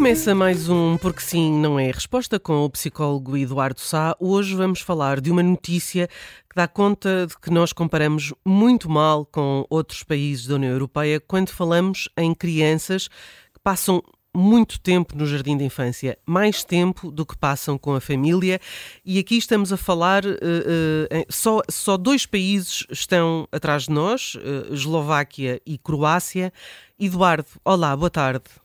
[0.00, 4.16] Começa mais um Porque Sim Não É Resposta com o psicólogo Eduardo Sá.
[4.18, 6.08] Hoje vamos falar de uma notícia
[6.48, 11.20] que dá conta de que nós comparamos muito mal com outros países da União Europeia
[11.20, 14.02] quando falamos em crianças que passam
[14.34, 18.58] muito tempo no jardim de infância, mais tempo do que passam com a família,
[19.04, 24.34] e aqui estamos a falar, uh, uh, só, só dois países estão atrás de nós,
[24.36, 26.50] uh, Eslováquia e Croácia.
[26.98, 28.59] Eduardo, olá, boa tarde.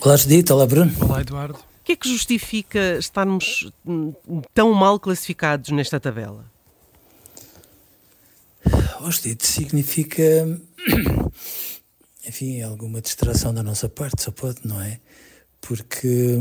[0.00, 0.52] Olá, Judito.
[0.52, 0.92] Olá, Bruno.
[1.00, 1.58] Olá, Eduardo.
[1.58, 4.12] O que é que justifica estarmos hum,
[4.52, 6.44] tão mal classificados nesta tabela?
[9.00, 10.22] Oh, significa,
[12.26, 15.00] enfim, alguma distração da nossa parte, só pode, não é?
[15.60, 16.38] Porque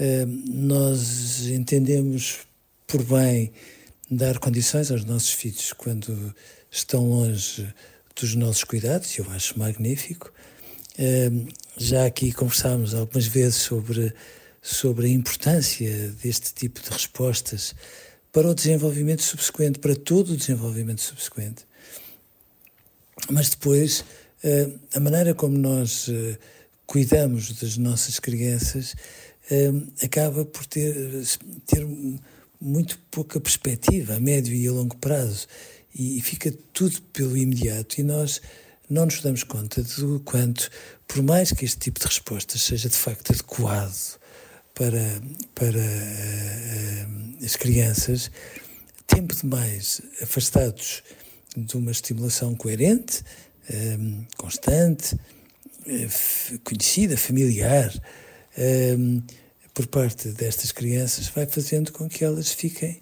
[0.00, 2.40] uh, nós entendemos
[2.86, 3.52] por bem
[4.10, 6.34] dar condições aos nossos filhos quando
[6.70, 7.72] estão longe
[8.16, 10.32] dos nossos cuidados, eu acho magnífico.
[10.98, 14.12] Uh, já aqui conversámos algumas vezes sobre,
[14.60, 17.74] sobre a importância deste tipo de respostas
[18.32, 21.64] para o desenvolvimento subsequente, para todo o desenvolvimento subsequente.
[23.30, 24.04] Mas depois,
[24.42, 26.38] eh, a maneira como nós eh,
[26.86, 28.94] cuidamos das nossas crianças
[29.50, 30.94] eh, acaba por ter,
[31.66, 31.86] ter
[32.60, 35.46] muito pouca perspectiva a médio e a longo prazo
[35.94, 38.40] e fica tudo pelo imediato e nós
[38.88, 40.70] não nos damos conta do quanto,
[41.06, 44.18] por mais que este tipo de respostas seja de facto adequado
[44.74, 45.20] para,
[45.54, 48.30] para uh, as crianças,
[49.06, 51.02] tempo demais afastados
[51.56, 53.22] de uma estimulação coerente,
[53.70, 57.92] um, constante, uh, conhecida, familiar,
[59.72, 63.00] por parte destas crianças, vai fazendo com que elas fiquem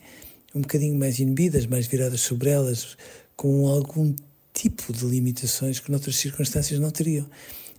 [0.54, 2.97] um bocadinho mais inibidas, mais viradas sobre elas,
[3.34, 4.14] com algum
[4.56, 7.28] tipo de limitações que noutras circunstâncias não teriam.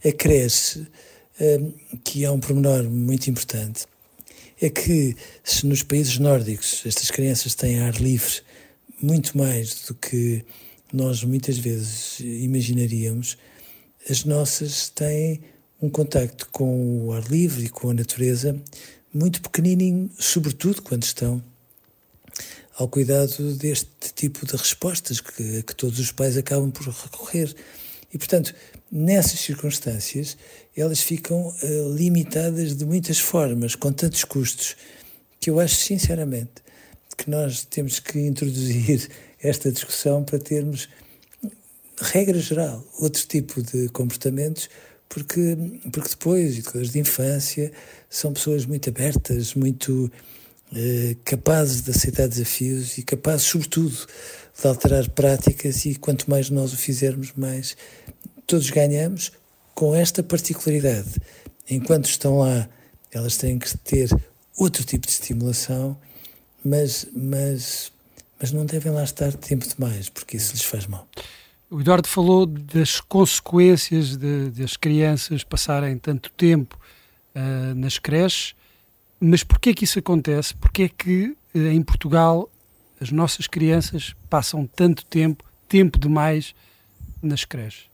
[0.05, 0.87] Acresce
[1.41, 1.73] hum,
[2.03, 3.85] que há um pormenor muito importante,
[4.61, 8.41] é que se nos países nórdicos estas crianças têm ar livre
[9.01, 10.45] muito mais do que
[10.93, 13.37] nós muitas vezes imaginaríamos,
[14.09, 15.41] as nossas têm
[15.81, 18.59] um contacto com o ar livre e com a natureza
[19.13, 21.43] muito pequenininho, sobretudo quando estão
[22.77, 27.53] ao cuidado deste tipo de respostas que, que todos os pais acabam por recorrer.
[28.13, 28.53] E, portanto,
[28.91, 30.37] nessas circunstâncias,
[30.75, 34.77] elas ficam uh, limitadas de muitas formas, com tantos custos,
[35.39, 36.61] que eu acho, sinceramente,
[37.17, 39.09] que nós temos que introduzir
[39.41, 40.87] esta discussão para termos,
[41.99, 44.69] regra geral, outro tipo de comportamentos,
[45.09, 45.57] porque,
[45.91, 47.71] porque depois, educadores de infância,
[48.07, 50.11] são pessoas muito abertas, muito
[51.23, 53.95] capazes de aceitar desafios e capazes, sobretudo,
[54.59, 57.77] de alterar práticas e quanto mais nós o fizermos, mais
[58.45, 59.31] todos ganhamos
[59.73, 61.15] com esta particularidade.
[61.69, 62.67] Enquanto estão lá,
[63.11, 64.09] elas têm que ter
[64.57, 65.97] outro tipo de estimulação,
[66.63, 67.91] mas, mas,
[68.39, 71.07] mas não devem lá estar tempo demais, porque isso lhes faz mal.
[71.69, 74.49] O Eduardo falou das consequências de,
[74.79, 76.79] crianças passarem tanto tempo
[77.35, 78.55] uh, nas creches
[79.19, 80.55] mas porquê que isso acontece?
[80.55, 82.49] Porquê que eh, em Portugal
[82.99, 86.55] as nossas crianças passam tanto tempo, tempo demais,
[87.21, 87.85] nas creches?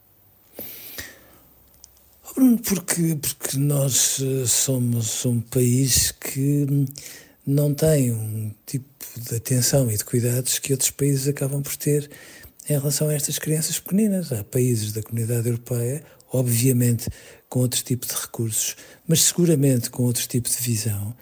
[2.36, 6.88] Porque, porque nós eh, somos um país que
[7.46, 8.86] não tem um tipo
[9.18, 12.10] de atenção e de cuidados que outros países acabam por ter
[12.69, 14.31] em relação a estas crianças pequeninas.
[14.31, 17.10] Há países da comunidade europeia, obviamente
[17.50, 18.75] com outro tipo de recursos,
[19.07, 21.15] mas seguramente com outro tipo de visão,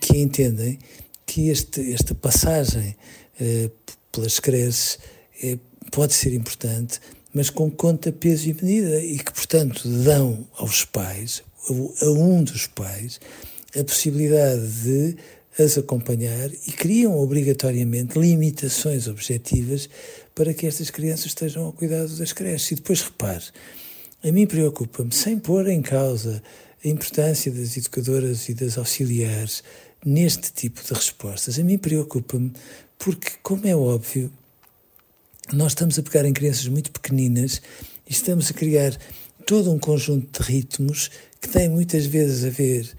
[0.00, 0.78] que entendem
[1.26, 2.96] que este, esta passagem
[3.40, 3.70] eh,
[4.12, 4.98] pelas creches
[5.42, 5.58] eh,
[5.90, 7.00] pode ser importante,
[7.32, 12.44] mas com conta, peso e medida, e que, portanto, dão aos pais, a, a um
[12.44, 13.18] dos pais,
[13.76, 15.16] a possibilidade de
[15.58, 19.88] as acompanhar e criam obrigatoriamente limitações objetivas
[20.34, 22.72] para que estas crianças estejam ao cuidado das creches.
[22.72, 23.44] E depois repare,
[24.22, 26.42] a mim preocupa-me, sem pôr em causa
[26.84, 29.62] a importância das educadoras e das auxiliares
[30.04, 32.52] neste tipo de respostas, a mim preocupa-me
[32.98, 34.30] porque, como é óbvio,
[35.52, 37.62] nós estamos a pegar em crianças muito pequeninas
[38.08, 38.96] e estamos a criar
[39.46, 41.10] todo um conjunto de ritmos
[41.40, 42.90] que tem muitas vezes a ver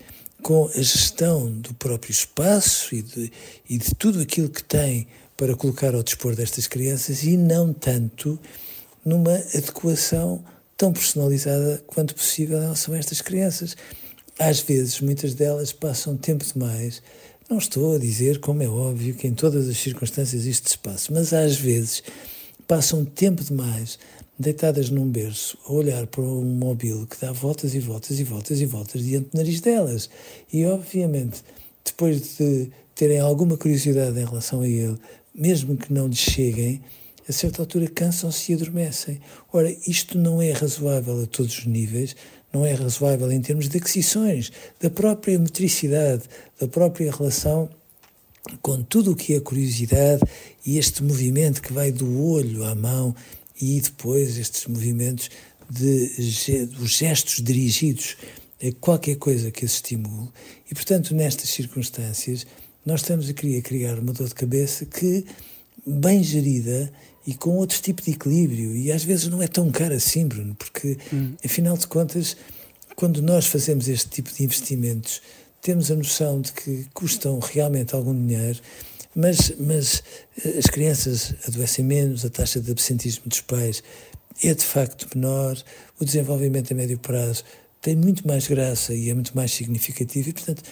[0.46, 3.32] com a gestão do próprio espaço e de,
[3.68, 8.40] e de tudo aquilo que tem para colocar ao dispor destas crianças e não tanto
[9.04, 10.46] numa adequação
[10.78, 13.76] tão personalizada quanto possível em relação a estas crianças.
[14.38, 17.02] Às vezes, muitas delas passam tempo demais.
[17.50, 21.12] Não estou a dizer, como é óbvio, que em todas as circunstâncias isto se passa,
[21.12, 22.04] mas às vezes
[22.68, 23.98] passam tempo demais
[24.38, 28.60] deitadas num berço, a olhar para um móvel que dá voltas e voltas e voltas
[28.60, 30.10] e voltas diante do nariz delas.
[30.52, 31.44] E, obviamente,
[31.84, 34.98] depois de terem alguma curiosidade em relação a ele,
[35.34, 36.82] mesmo que não lhes cheguem,
[37.28, 39.20] a certa altura cansam-se e adormecem.
[39.52, 42.16] Ora, isto não é razoável a todos os níveis,
[42.54, 46.24] não é razoável em termos de aquisições, da própria motricidade,
[46.60, 47.70] da própria relação
[48.62, 50.22] com tudo o que é curiosidade
[50.66, 53.16] e este movimento que vai do olho à mão
[53.62, 55.30] e depois estes movimentos
[55.70, 58.18] de os gestos dirigidos
[58.62, 60.30] a qualquer coisa que as estimule.
[60.70, 62.46] E, portanto, nestas circunstâncias,
[62.86, 65.26] nós estamos a querer criar uma dor de cabeça que,
[65.86, 66.92] bem gerida
[67.26, 70.56] e com outro tipo de equilíbrio, e às vezes não é tão caro assim, Bruno,
[70.56, 71.34] porque, hum.
[71.44, 72.38] afinal de contas,
[72.96, 75.22] quando nós fazemos este tipo de investimentos,
[75.62, 78.60] temos a noção de que custam realmente algum dinheiro
[79.16, 80.04] mas, mas
[80.44, 83.82] eh, as crianças adoecem menos, a taxa de absentismo dos pais
[84.44, 85.58] é de facto menor,
[86.00, 87.44] o desenvolvimento a médio prazo
[87.82, 90.30] tem muito mais graça e é muito mais significativo.
[90.30, 90.64] E, portanto,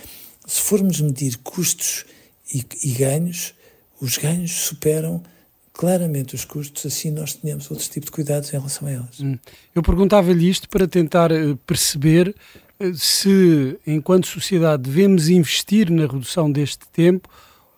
[0.45, 2.05] se formos medir custos
[2.53, 3.53] e, e ganhos,
[4.01, 5.23] os ganhos superam
[5.71, 9.19] claramente os custos, assim nós tenhamos outros tipos de cuidados em relação a elas.
[9.19, 9.37] Hum.
[9.73, 12.35] Eu perguntava-lhe isto para tentar eh, perceber
[12.79, 17.29] eh, se, enquanto sociedade, devemos investir na redução deste tempo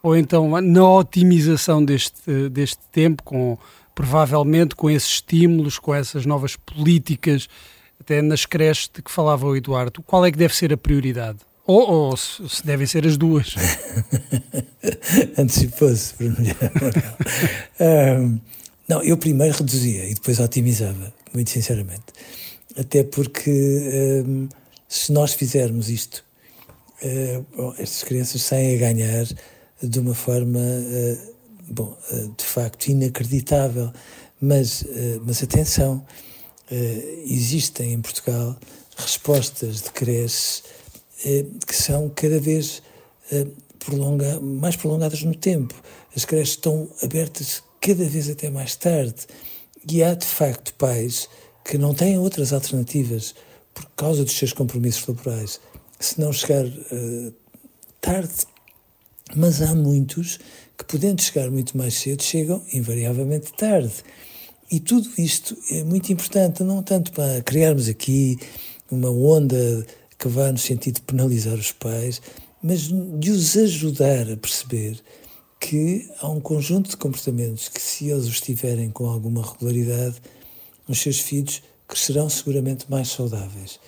[0.06, 3.58] ou então na otimização deste, deste tempo, com
[3.96, 7.50] provavelmente com esses estímulos, com essas novas políticas,
[8.00, 11.40] até nas creches de que falava o Eduardo, qual é que deve ser a prioridade?
[11.66, 13.56] Ou, ou se, se devem ser as duas?
[15.40, 16.38] Antecipou-se, Bruno.
[17.80, 18.40] um,
[18.88, 22.06] não, eu primeiro reduzia e depois otimizava, muito sinceramente.
[22.78, 24.48] Até porque um,
[24.88, 26.24] se nós fizermos isto,
[27.02, 29.26] uh, bom, estas crianças saem a ganhar
[29.82, 31.34] de uma forma, uh,
[31.70, 33.92] bom, uh, de facto inacreditável.
[34.40, 36.06] Mas, uh, mas atenção,
[37.26, 38.58] existem em Portugal
[38.98, 40.64] respostas de creches
[41.68, 42.82] que são cada vez
[43.78, 45.76] prolonga, mais prolongadas no tempo.
[46.16, 49.28] As creches estão abertas cada vez até mais tarde.
[49.88, 51.30] E há, de facto, pais
[51.64, 53.36] que não têm outras alternativas
[53.74, 55.60] por causa dos seus compromissos laborais.
[56.00, 57.34] Se não chegar uh,
[58.02, 58.34] tarde
[59.34, 60.40] mas há muitos
[60.78, 63.94] que, podendo chegar muito mais cedo, chegam invariavelmente tarde.
[64.70, 68.38] E tudo isto é muito importante, não tanto para criarmos aqui
[68.92, 69.86] uma onda
[70.18, 72.22] que vá no sentido de penalizar os pais,
[72.62, 72.90] mas
[73.20, 75.00] de os ajudar a perceber
[75.60, 80.16] que há um conjunto de comportamentos que, se eles os tiverem com alguma regularidade,
[80.88, 83.80] os seus filhos crescerão seguramente mais saudáveis.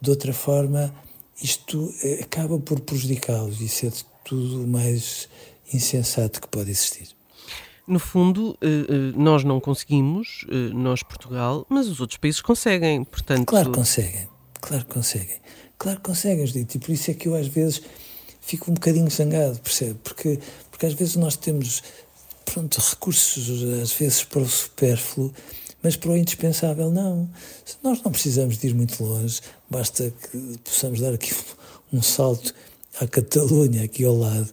[0.00, 0.94] De outra forma,
[1.42, 3.92] isto eh, acaba por prejudicá-los e ser
[4.24, 5.28] tudo o mais
[5.72, 7.08] insensato que pode existir.
[7.86, 13.04] No fundo, eh, eh, nós não conseguimos, eh, nós Portugal, mas os outros países conseguem,
[13.04, 13.44] portanto...
[13.44, 14.28] Claro que conseguem,
[14.60, 15.36] claro que conseguem.
[15.76, 17.82] Claro que conseguem, Judito, e por isso é que eu às vezes
[18.40, 19.98] fico um bocadinho zangado, percebe?
[20.02, 20.38] Porque,
[20.70, 21.82] porque às vezes nós temos,
[22.46, 25.30] pronto, recursos, às vezes para o supérfluo,
[25.82, 27.28] mas para o indispensável não.
[27.82, 31.34] Nós não precisamos de ir muito longe, basta que possamos dar aqui
[31.92, 32.54] um salto
[33.00, 34.52] à Catalunha, aqui ao lado,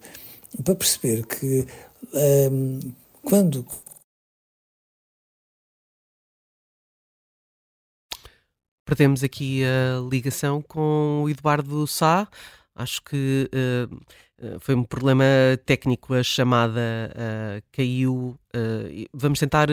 [0.63, 1.65] para perceber que
[2.51, 2.79] um,
[3.21, 3.65] quando.
[8.86, 12.27] Perdemos aqui a ligação com o Eduardo Sá.
[12.75, 15.24] Acho que uh, foi um problema
[15.65, 16.81] técnico, a chamada
[17.13, 18.38] uh, caiu.
[18.53, 19.69] Uh, vamos tentar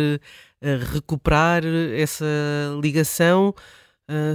[0.92, 2.24] recuperar essa
[2.80, 3.54] ligação,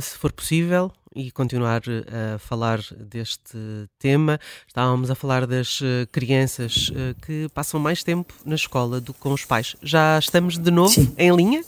[0.01, 3.57] se for possível e continuar eh, a falar deste
[3.99, 4.39] tema.
[4.67, 9.19] Estávamos a falar das eh, crianças eh, que passam mais tempo na escola do que
[9.19, 9.75] com os pais.
[9.81, 11.11] Já estamos de novo Sim.
[11.17, 11.63] em linha?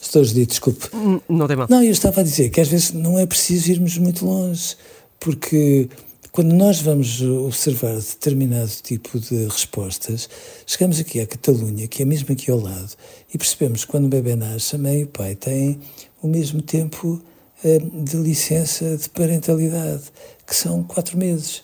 [0.00, 0.88] Estou, Judite, desculpe.
[1.28, 1.66] Não tem mal.
[1.70, 4.76] Não, eu estava a dizer que às vezes não é preciso irmos muito longe,
[5.20, 5.88] porque
[6.32, 10.28] quando nós vamos observar determinado tipo de respostas,
[10.66, 12.92] chegamos aqui à Catalunha, que é mesmo aqui ao lado,
[13.32, 15.80] e percebemos que quando o bebê nasce, a mãe e o pai têm
[16.22, 17.20] o mesmo tempo
[17.62, 20.04] de licença de parentalidade,
[20.46, 21.62] que são quatro meses.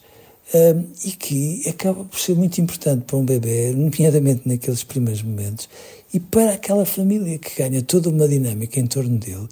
[0.55, 5.69] Eh, e que acaba por ser muito importante para um bebê, nomeadamente naqueles primeiros momentos,
[6.15, 9.49] e para aquela família que ganha toda uma dinâmica em torno dele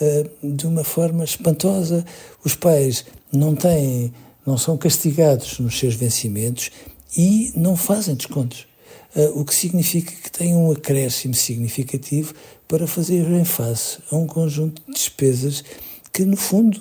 [0.00, 2.02] eh, de uma forma espantosa.
[2.42, 4.12] Os pais não têm
[4.46, 6.70] não são castigados nos seus vencimentos
[7.14, 8.66] e não fazem descontos.
[9.34, 12.32] O que significa que têm um acréscimo significativo
[12.66, 15.62] para fazerem face a um conjunto de despesas
[16.18, 16.80] que, no fundo,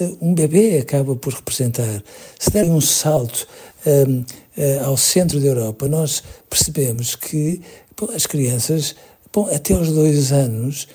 [0.00, 2.02] uh, um bebê acaba por representar.
[2.36, 3.46] Se der um salto
[3.86, 7.60] uh, ao centro da Europa, nós percebemos que
[7.96, 8.96] bom, as crianças,
[9.32, 10.88] bom, até aos dois anos,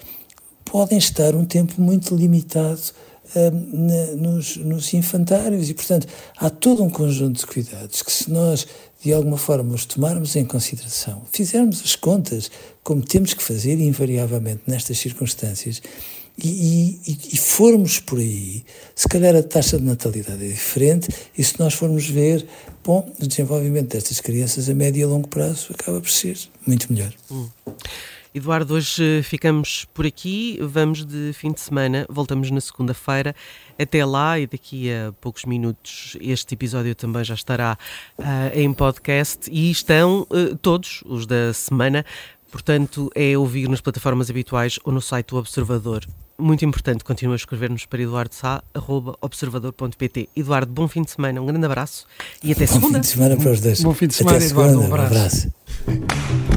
[0.66, 2.82] podem estar um tempo muito limitado
[4.16, 8.66] nos, nos infantários e, portanto, há todo um conjunto de cuidados que, se nós
[9.04, 12.50] de alguma forma os tomarmos em consideração, fizermos as contas
[12.84, 15.82] como temos que fazer invariavelmente nestas circunstâncias
[16.38, 18.64] e, e, e, formos por aí,
[18.94, 22.46] se calhar a taxa de natalidade é diferente e se nós formos ver,
[22.84, 26.94] bom, o desenvolvimento destas crianças a médio e a longo prazo acaba por ser muito
[26.94, 27.12] melhor.
[27.32, 27.48] Hum.
[28.36, 33.36] Eduardo, hoje ficamos por aqui, vamos de fim de semana, voltamos na segunda-feira.
[33.80, 37.76] Até lá, e daqui a poucos minutos, este episódio também já estará
[38.20, 42.06] uh, em podcast e estão uh, todos os da semana,
[42.52, 46.06] portanto, é ouvir nas plataformas habituais ou no site do Observador.
[46.40, 50.30] Muito importante, continua a escrever-nos para eduardosá.observador.pt.
[50.36, 52.06] Eduardo, bom fim de semana, um grande abraço
[52.44, 52.90] e até segunda.
[52.90, 53.82] Bom fim de semana para os dois.
[53.82, 55.52] Bom fim de semana, até Eduardo, segunda, um abraço.
[55.88, 56.57] Um abraço.